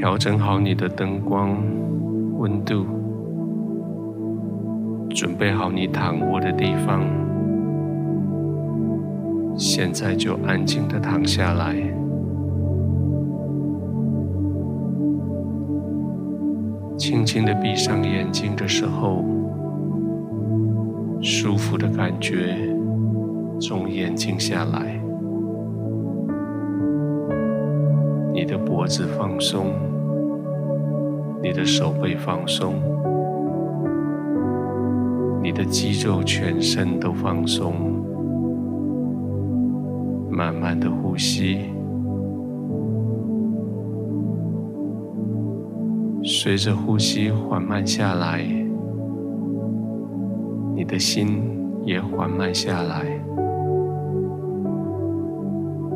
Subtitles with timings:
[0.00, 1.58] 调整好你的灯光、
[2.38, 2.86] 温度，
[5.10, 7.02] 准备好你躺卧的地方。
[9.58, 11.74] 现在就安静的躺下来，
[16.96, 19.22] 轻轻的闭上眼睛的时候，
[21.20, 22.56] 舒服的感觉
[23.60, 24.98] 从眼睛下来，
[28.32, 29.66] 你的脖子放松，
[31.42, 32.74] 你的手背放松，
[35.42, 37.74] 你的肌肉全身都放松。
[40.30, 41.60] 慢慢的呼吸，
[46.22, 48.44] 随着呼吸缓慢下来，
[50.74, 51.42] 你的心
[51.84, 53.04] 也缓慢下来。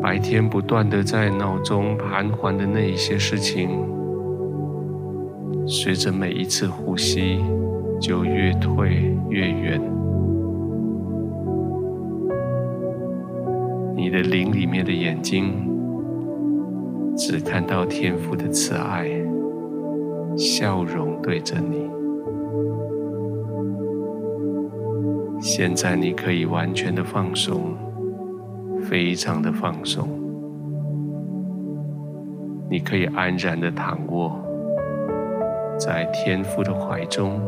[0.03, 3.70] 白天不断的在脑中盘桓的那一些事情，
[5.67, 7.39] 随着每一次呼吸
[7.98, 9.81] 就越退越远。
[13.97, 15.55] 你的灵里面的眼睛，
[17.17, 19.09] 只看到天父的慈爱，
[20.37, 21.89] 笑容对着你。
[25.41, 27.75] 现在你可以完全的放松，
[28.83, 30.07] 非常的放松。
[32.70, 34.44] 你可以安然的躺卧
[35.78, 37.41] 在天父的怀中，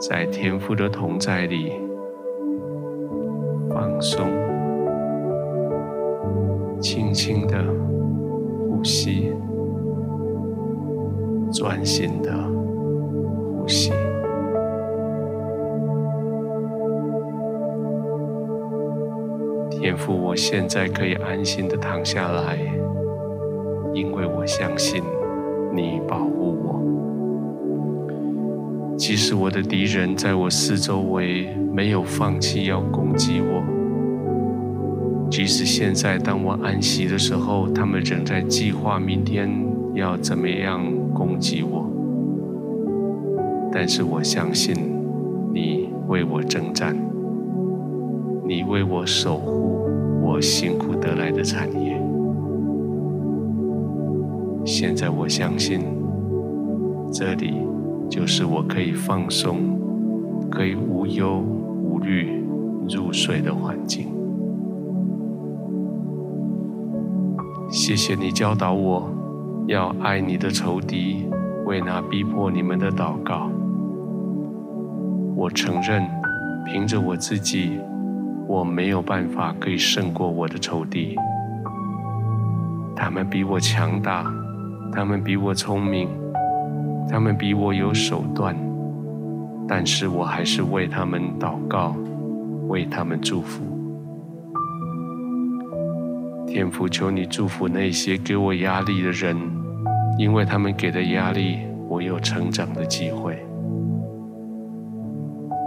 [0.00, 1.72] 在天父的同在里
[3.70, 4.26] 放松。
[6.80, 7.62] 轻轻的
[8.68, 9.34] 呼吸，
[11.52, 13.92] 专心的呼吸。
[19.70, 22.58] 天父，我现在可以安心的躺下来，
[23.92, 25.02] 因为我相信
[25.74, 26.80] 你保护我。
[28.96, 33.62] 即使我的敌人在我四周围没有放弃要攻击我。
[35.30, 39.48] 即使现在，当我安息的时候，他们仍在计划明天
[39.94, 40.84] 要怎么样
[41.14, 41.88] 攻击我。
[43.72, 44.74] 但是我相信，
[45.54, 46.96] 你为我征战，
[48.44, 49.88] 你为我守护
[50.20, 51.99] 我辛苦得来的产业。
[54.64, 55.80] 现在我相信，
[57.12, 57.54] 这里
[58.08, 59.78] 就是我可以放松、
[60.50, 62.44] 可以无忧无虑
[62.88, 64.06] 入睡的环境。
[67.70, 69.08] 谢谢你教导我，
[69.66, 71.26] 要爱你的仇敌，
[71.66, 73.50] 为那逼迫你们的祷告。
[75.36, 76.02] 我承认，
[76.66, 77.78] 凭着我自己，
[78.46, 81.16] 我没有办法可以胜过我的仇敌。
[82.94, 84.24] 他们比我强大，
[84.92, 86.08] 他们比我聪明，
[87.08, 88.56] 他们比我有手段，
[89.68, 91.94] 但是我还是为他们祷告，
[92.68, 93.62] 为他们祝福。
[96.46, 99.36] 天父，求你祝福那些给我压力的人，
[100.18, 103.38] 因为他们给的压力，我有成长的机会。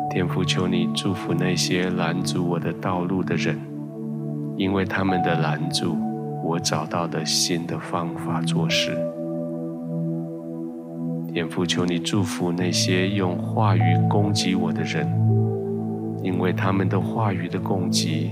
[0.09, 3.57] 天父，求你祝福那些拦阻我的道路的人，
[4.57, 5.95] 因为他们的拦阻，
[6.43, 8.91] 我找到了新的方法做事。
[11.33, 15.07] 天父，求你祝福那些用话语攻击我的人，
[16.21, 18.29] 因为他们的话语的攻击。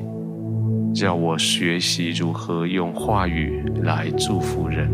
[0.94, 4.90] 叫我学习如何用话语来祝福人。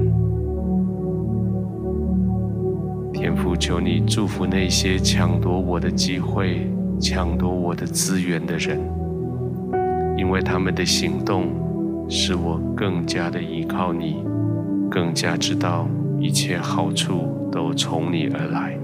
[3.11, 8.79] 天父，求你祝福那些抢夺我的机会、抢夺我的资源的人，
[10.15, 11.47] 因为他们的行动
[12.07, 14.23] 使我更加的依靠你，
[14.89, 15.87] 更加知道
[16.19, 18.77] 一切好处都从你而来。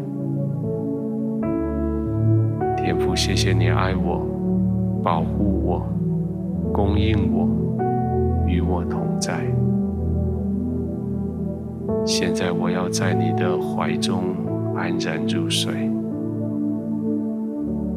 [2.78, 4.22] 天父，谢谢你爱我，
[5.04, 5.82] 保护我。
[6.74, 7.48] 供应我，
[8.48, 9.42] 与我同在。
[12.06, 14.36] 现在我要在你的怀中
[14.76, 15.90] 安然入睡，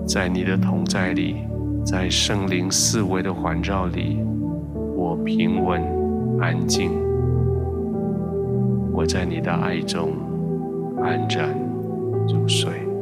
[0.06, 1.36] 在你的同在里，
[1.84, 4.20] 在圣灵四维的环绕里，
[4.94, 5.82] 我平稳
[6.38, 6.90] 安静。
[8.92, 10.10] 我在你的爱中
[11.02, 11.54] 安然
[12.28, 12.95] 入睡。